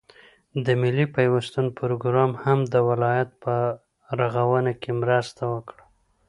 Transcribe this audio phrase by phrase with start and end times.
[0.65, 3.53] د ملي پيوستون پروگرام هم د ولايت په
[4.19, 5.83] رغاونه كې مرسته وكړه،